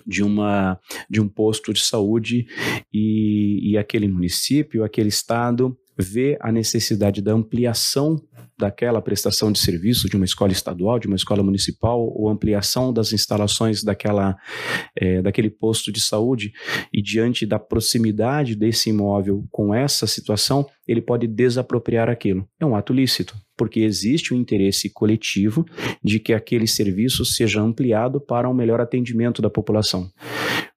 de, 0.05 0.23
uma, 0.23 0.79
de 1.09 1.21
um 1.21 1.27
posto 1.27 1.73
de 1.73 1.81
saúde 1.81 2.47
e, 2.93 3.71
e 3.71 3.77
aquele 3.77 4.07
município, 4.07 4.83
aquele 4.83 5.09
estado 5.09 5.77
vê 5.97 6.37
a 6.39 6.51
necessidade 6.51 7.21
da 7.21 7.33
ampliação 7.33 8.21
daquela 8.57 9.01
prestação 9.01 9.51
de 9.51 9.59
serviço 9.59 10.09
de 10.09 10.15
uma 10.15 10.25
escola 10.25 10.51
estadual, 10.51 10.97
de 10.97 11.07
uma 11.07 11.15
escola 11.15 11.43
municipal, 11.43 12.01
ou 12.01 12.27
ampliação 12.27 12.91
das 12.91 13.13
instalações 13.13 13.83
daquela, 13.83 14.35
é, 14.95 15.21
daquele 15.21 15.49
posto 15.49 15.91
de 15.91 15.99
saúde, 15.99 16.51
e 16.91 17.01
diante 17.01 17.45
da 17.45 17.59
proximidade 17.59 18.55
desse 18.55 18.89
imóvel 18.89 19.45
com 19.51 19.73
essa 19.73 20.07
situação, 20.07 20.67
ele 20.87 21.01
pode 21.01 21.27
desapropriar 21.27 22.09
aquilo. 22.09 22.47
É 22.59 22.65
um 22.65 22.75
ato 22.75 22.93
lícito, 22.93 23.35
porque 23.55 23.81
existe 23.81 24.33
o 24.33 24.35
um 24.35 24.39
interesse 24.39 24.89
coletivo 24.89 25.63
de 26.03 26.19
que 26.19 26.33
aquele 26.33 26.67
serviço 26.67 27.23
seja 27.23 27.61
ampliado 27.61 28.19
para 28.19 28.49
um 28.49 28.53
melhor 28.53 28.81
atendimento 28.81 29.41
da 29.41 29.49
população. 29.49 30.09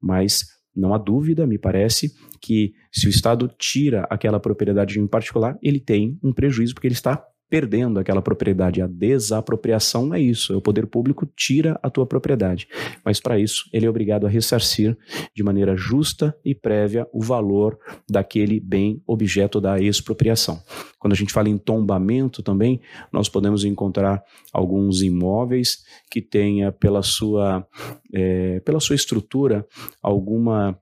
Mas 0.03 0.45
não 0.77 0.93
há 0.95 0.99
dúvida, 0.99 1.47
me 1.47 1.59
parece, 1.59 2.13
que 2.41 2.73
se 2.93 3.07
o 3.07 3.11
Estado 3.11 3.51
tira 3.59 4.07
aquela 4.11 4.41
propriedade 4.41 4.99
em 4.99 5.07
particular, 5.07 5.59
ele 5.63 5.81
tem 5.81 6.19
um 6.23 6.33
prejuízo 6.33 6.75
porque 6.75 6.87
ele 6.87 6.95
está 6.95 7.25
perdendo 7.51 7.99
aquela 7.99 8.23
propriedade. 8.23 8.81
A 8.81 8.87
desapropriação 8.87 10.15
é 10.15 10.21
isso, 10.21 10.53
é 10.53 10.57
o 10.57 10.61
poder 10.61 10.87
público 10.87 11.29
tira 11.37 11.79
a 11.83 11.91
tua 11.91 12.07
propriedade. 12.07 12.69
Mas 13.05 13.19
para 13.19 13.39
isso, 13.39 13.69
ele 13.73 13.85
é 13.85 13.91
obrigado 13.91 14.25
a 14.25 14.31
ressarcir 14.31 14.97
de 15.35 15.43
maneira 15.43 15.77
justa 15.77 16.35
e 16.45 16.55
prévia 16.55 17.09
o 17.13 17.21
valor 17.21 17.77
daquele 18.09 18.61
bem 18.61 19.03
objeto 19.05 19.61
da 19.61 19.81
expropriação. 19.81 20.63
Quando 20.99 21.13
a 21.13 21.17
gente 21.17 21.33
fala 21.33 21.49
em 21.49 21.59
tombamento 21.59 22.43
também, 22.43 22.81
nós 23.13 23.29
podemos 23.29 23.65
encontrar 23.65 24.23
alguns 24.53 25.03
imóveis 25.03 25.79
que 26.09 26.23
tenha 26.23 26.71
pela 26.71 27.03
sua, 27.03 27.67
é, 28.15 28.61
pela 28.61 28.79
sua 28.79 28.95
estrutura 28.95 29.67
alguma 30.01 30.79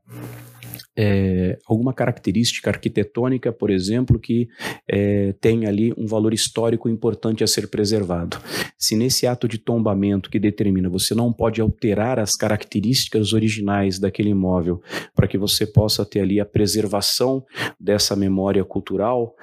é, 0.97 1.59
alguma 1.67 1.93
característica 1.93 2.71
arquitetônica, 2.71 3.53
por 3.53 3.71
exemplo, 3.71 4.19
que 4.19 4.49
é, 4.87 5.33
tem 5.41 5.67
ali 5.67 5.93
um 5.97 6.07
valor 6.07 6.33
histórico 6.33 6.89
importante 6.89 7.45
a 7.45 7.47
ser 7.47 7.69
preservado. 7.69 8.39
Se 8.77 8.97
nesse 8.97 9.27
ato 9.27 9.49
de 9.49 9.59
tombamento 9.59 10.31
que 10.31 10.39
determina 10.39 10.89
você 10.89 11.15
não 11.15 11.33
pode 11.33 11.61
alterar 11.61 12.19
as 12.19 12.35
características 12.37 13.33
originais 13.33 13.99
daquele 13.99 14.31
imóvel 14.31 14.81
para 15.15 15.29
que 15.29 15.39
você 15.39 15.67
possa 15.67 16.05
ter 16.05 16.21
ali 16.21 16.41
a 16.41 16.47
preservação 16.47 17.45
dessa 17.79 18.15
memória 18.17 18.65
cultural, 18.65 19.35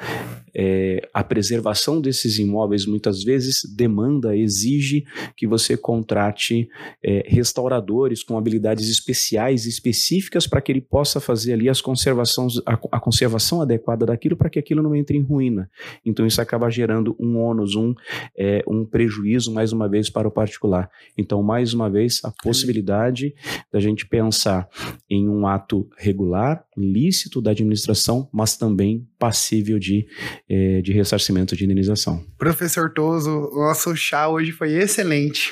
é, 0.55 1.07
a 1.13 1.23
preservação 1.23 1.99
desses 1.99 2.39
imóveis 2.39 2.85
muitas 2.85 3.23
vezes 3.23 3.61
demanda, 3.75 4.35
exige 4.37 5.03
que 5.35 5.45
você 5.45 5.75
contrate 5.75 6.69
é, 7.03 7.25
restauradores 7.27 8.23
com 8.23 8.37
habilidades 8.37 8.89
especiais, 8.89 9.65
específicas 9.65 10.47
para 10.47 10.61
que 10.61 10.71
ele 10.71 10.81
possa 10.81 11.19
fazer 11.19 11.53
ali 11.53 11.67
as 11.67 11.81
conservações, 11.81 12.57
a, 12.65 12.73
a 12.91 12.99
conservação 12.99 13.61
adequada 13.61 14.05
daquilo 14.05 14.37
para 14.37 14.49
que 14.49 14.59
aquilo 14.59 14.81
não 14.81 14.95
entre 14.95 15.17
em 15.17 15.21
ruína. 15.21 15.69
Então 16.05 16.25
isso 16.25 16.41
acaba 16.41 16.69
gerando 16.69 17.15
um 17.19 17.37
ônus, 17.37 17.75
um, 17.75 17.93
é, 18.37 18.63
um 18.67 18.85
prejuízo, 18.85 19.53
mais 19.53 19.73
uma 19.73 19.89
vez, 19.89 20.09
para 20.09 20.27
o 20.27 20.31
particular. 20.31 20.89
Então, 21.17 21.43
mais 21.43 21.73
uma 21.73 21.89
vez, 21.89 22.21
a 22.23 22.31
possibilidade 22.31 23.33
da 23.71 23.79
gente 23.79 24.07
pensar 24.07 24.69
em 25.09 25.27
um 25.27 25.45
ato 25.45 25.89
regular, 25.97 26.65
lícito 26.77 27.41
da 27.41 27.51
administração, 27.51 28.29
mas 28.31 28.55
também 28.55 29.05
passível 29.25 29.79
de, 29.79 30.05
é, 30.47 30.81
de 30.83 30.93
ressarcimento 30.93 31.55
de 31.55 31.65
indenização. 31.65 32.23
Professor 32.37 32.91
Toso, 32.93 33.49
nosso 33.55 33.95
chá 33.95 34.27
hoje 34.29 34.51
foi 34.51 34.73
excelente. 34.73 35.51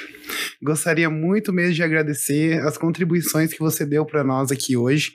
Gostaria 0.61 1.09
muito 1.09 1.51
mesmo 1.51 1.73
de 1.73 1.83
agradecer 1.83 2.59
as 2.61 2.77
contribuições 2.77 3.53
que 3.53 3.59
você 3.59 3.85
deu 3.85 4.05
para 4.05 4.23
nós 4.23 4.51
aqui 4.51 4.77
hoje. 4.77 5.13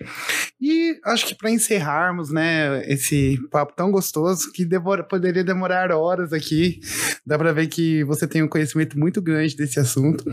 E 0.60 0.98
acho 1.04 1.26
que 1.26 1.34
para 1.34 1.50
encerrarmos, 1.50 2.30
né, 2.30 2.82
esse 2.90 3.38
papo 3.50 3.72
tão 3.74 3.90
gostoso 3.90 4.52
que 4.52 4.66
poderia 5.08 5.44
demorar 5.44 5.92
horas 5.92 6.32
aqui. 6.32 6.80
Dá 7.24 7.38
para 7.38 7.52
ver 7.52 7.68
que 7.68 8.04
você 8.04 8.26
tem 8.26 8.42
um 8.42 8.48
conhecimento 8.48 8.98
muito 8.98 9.20
grande 9.22 9.56
desse 9.56 9.78
assunto. 9.78 10.24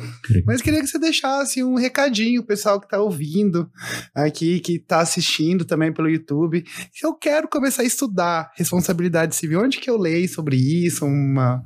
Mas 0.46 0.62
queria 0.62 0.82
que 0.82 0.88
você 0.88 1.00
deixasse 1.00 1.64
um 1.64 1.76
recadinho, 1.76 2.42
o 2.42 2.46
pessoal 2.46 2.80
que 2.80 2.86
está 2.86 3.00
ouvindo 3.00 3.70
aqui, 4.14 4.60
que 4.60 4.74
está 4.74 5.00
assistindo 5.00 5.66
também 5.66 5.94
pelo 5.94 6.10
YouTube. 6.10 6.64
Eu 7.02 7.14
quero 7.14 7.48
começar 7.48 7.84
a 7.84 7.86
estudar 7.86 8.52
responsabilidade 8.56 9.36
civil. 9.36 9.62
Onde 9.62 9.80
que 9.80 9.90
eu 9.90 9.98
leio 9.98 10.28
sobre 10.28 10.56
isso? 10.56 11.06
Uma 11.06 11.64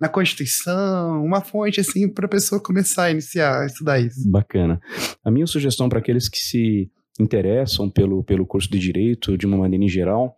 na 0.00 0.08
Constituição, 0.08 1.24
uma 1.24 1.40
fonte 1.40 1.80
assim 1.80 2.08
para 2.08 2.26
a 2.26 2.28
pessoa 2.58 2.62
começar 2.62 3.04
a 3.04 3.10
iniciar 3.10 3.62
a 3.62 3.66
estudar 3.66 4.00
isso. 4.00 4.28
Bacana. 4.30 4.80
A 5.24 5.30
minha 5.30 5.46
sugestão 5.46 5.88
para 5.88 6.00
aqueles 6.00 6.28
que 6.28 6.38
se 6.38 6.90
interessam 7.20 7.90
pelo, 7.90 8.22
pelo 8.22 8.46
curso 8.46 8.70
de 8.70 8.78
Direito 8.78 9.36
de 9.36 9.46
uma 9.46 9.56
maneira 9.56 9.84
em 9.84 9.88
geral, 9.88 10.36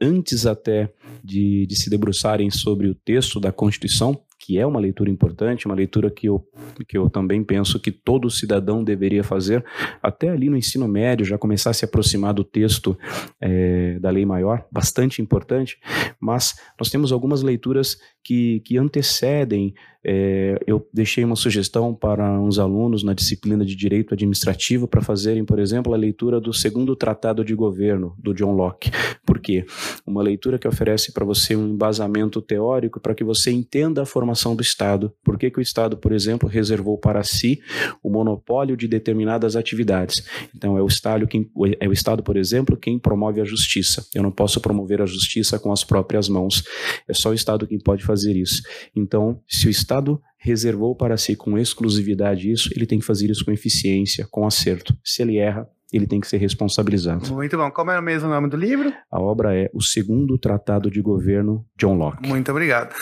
antes 0.00 0.46
até 0.46 0.90
de, 1.22 1.66
de 1.66 1.76
se 1.76 1.90
debruçarem 1.90 2.50
sobre 2.50 2.88
o 2.88 2.94
texto 2.94 3.38
da 3.38 3.52
Constituição, 3.52 4.18
que 4.42 4.58
é 4.58 4.66
uma 4.66 4.80
leitura 4.80 5.08
importante, 5.08 5.66
uma 5.66 5.74
leitura 5.74 6.10
que 6.10 6.28
eu, 6.28 6.44
que 6.88 6.98
eu 6.98 7.08
também 7.08 7.44
penso 7.44 7.78
que 7.78 7.92
todo 7.92 8.28
cidadão 8.28 8.82
deveria 8.82 9.22
fazer, 9.22 9.64
até 10.02 10.30
ali 10.30 10.50
no 10.50 10.56
ensino 10.56 10.88
médio, 10.88 11.24
já 11.24 11.38
começar 11.38 11.70
a 11.70 11.72
se 11.72 11.84
aproximar 11.84 12.34
do 12.34 12.42
texto 12.42 12.98
é, 13.40 14.00
da 14.00 14.10
lei 14.10 14.26
maior, 14.26 14.66
bastante 14.70 15.22
importante, 15.22 15.78
mas 16.20 16.56
nós 16.76 16.90
temos 16.90 17.12
algumas 17.12 17.40
leituras 17.40 17.96
que, 18.24 18.60
que 18.64 18.78
antecedem. 18.78 19.74
É, 20.04 20.58
eu 20.66 20.84
deixei 20.92 21.22
uma 21.24 21.36
sugestão 21.36 21.94
para 21.94 22.40
uns 22.40 22.58
alunos 22.58 23.04
na 23.04 23.14
disciplina 23.14 23.64
de 23.64 23.76
Direito 23.76 24.14
Administrativo 24.14 24.88
para 24.88 25.00
fazerem, 25.00 25.44
por 25.44 25.60
exemplo, 25.60 25.94
a 25.94 25.96
leitura 25.96 26.40
do 26.40 26.52
segundo 26.52 26.96
Tratado 26.96 27.44
de 27.44 27.54
Governo, 27.54 28.16
do 28.18 28.34
John 28.34 28.52
Locke. 28.52 28.90
Por 29.24 29.38
quê? 29.38 29.64
Uma 30.04 30.22
leitura 30.22 30.58
que 30.58 30.66
oferece 30.66 31.12
para 31.12 31.24
você 31.24 31.54
um 31.54 31.68
embasamento 31.68 32.42
teórico 32.42 33.00
para 33.00 33.14
que 33.14 33.22
você 33.22 33.52
entenda 33.52 34.02
a 34.02 34.06
formação 34.32 34.56
do 34.56 34.62
Estado. 34.62 35.12
Por 35.22 35.38
que, 35.38 35.50
que 35.50 35.58
o 35.58 35.62
Estado, 35.62 35.96
por 35.96 36.12
exemplo, 36.12 36.48
reservou 36.48 36.98
para 36.98 37.22
si 37.22 37.60
o 38.02 38.10
monopólio 38.10 38.76
de 38.76 38.88
determinadas 38.88 39.54
atividades? 39.54 40.24
Então, 40.54 40.76
é 40.76 40.82
o 40.82 40.86
Estado, 40.86 41.26
quem, 41.26 41.48
é 41.78 41.88
o 41.88 41.92
Estado, 41.92 42.22
por 42.22 42.36
exemplo, 42.36 42.76
quem 42.76 42.98
promove 42.98 43.40
a 43.40 43.44
justiça. 43.44 44.04
Eu 44.14 44.22
não 44.22 44.32
posso 44.32 44.60
promover 44.60 45.00
a 45.02 45.06
justiça 45.06 45.58
com 45.58 45.70
as 45.70 45.84
próprias 45.84 46.28
mãos. 46.28 46.64
É 47.06 47.14
só 47.14 47.30
o 47.30 47.34
Estado 47.34 47.66
quem 47.66 47.78
pode 47.78 48.02
fazer 48.02 48.34
isso. 48.36 48.62
Então, 48.96 49.40
se 49.46 49.66
o 49.66 49.70
Estado 49.70 50.20
reservou 50.38 50.96
para 50.96 51.16
si 51.16 51.36
com 51.36 51.56
exclusividade 51.58 52.50
isso, 52.50 52.70
ele 52.74 52.86
tem 52.86 52.98
que 52.98 53.04
fazer 53.04 53.30
isso 53.30 53.44
com 53.44 53.52
eficiência, 53.52 54.26
com 54.30 54.46
acerto. 54.46 54.96
Se 55.04 55.22
ele 55.22 55.36
erra, 55.36 55.68
ele 55.92 56.06
tem 56.06 56.20
que 56.20 56.26
ser 56.26 56.38
responsabilizado. 56.38 57.32
Muito 57.32 57.56
bom. 57.56 57.70
Como 57.70 57.90
é 57.90 57.98
o 57.98 58.02
mesmo 58.02 58.28
nome 58.28 58.48
do 58.48 58.56
livro? 58.56 58.92
A 59.10 59.20
obra 59.20 59.54
é 59.54 59.70
O 59.74 59.82
Segundo 59.82 60.38
Tratado 60.38 60.90
de 60.90 61.02
Governo, 61.02 61.64
John 61.76 61.94
Locke. 61.94 62.26
Muito 62.26 62.50
obrigado. 62.50 62.94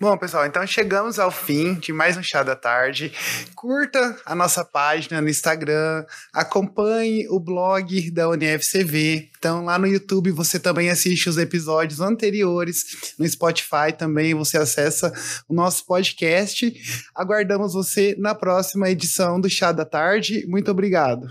Bom, 0.00 0.16
pessoal, 0.16 0.46
então 0.46 0.66
chegamos 0.66 1.18
ao 1.18 1.30
fim 1.30 1.74
de 1.74 1.92
mais 1.92 2.16
um 2.16 2.22
Chá 2.22 2.42
da 2.42 2.56
Tarde. 2.56 3.12
Curta 3.54 4.16
a 4.24 4.34
nossa 4.34 4.64
página 4.64 5.20
no 5.20 5.28
Instagram, 5.28 6.04
acompanhe 6.32 7.26
o 7.28 7.38
blog 7.38 8.10
da 8.10 8.28
UniFCV. 8.28 9.28
Então, 9.38 9.64
lá 9.64 9.78
no 9.78 9.86
YouTube 9.86 10.30
você 10.30 10.58
também 10.58 10.90
assiste 10.90 11.28
os 11.28 11.36
episódios 11.36 12.00
anteriores. 12.00 13.14
No 13.18 13.28
Spotify 13.28 13.92
também 13.96 14.34
você 14.34 14.56
acessa 14.56 15.12
o 15.48 15.54
nosso 15.54 15.84
podcast. 15.86 16.72
Aguardamos 17.14 17.74
você 17.74 18.16
na 18.18 18.34
próxima 18.34 18.90
edição 18.90 19.40
do 19.40 19.48
Chá 19.48 19.70
da 19.70 19.84
Tarde. 19.84 20.46
Muito 20.48 20.70
obrigado. 20.70 21.28